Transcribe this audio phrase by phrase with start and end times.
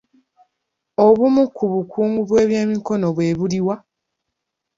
[1.05, 3.75] Obumu ku bukugu bw'ebyemikono bwe buliwa?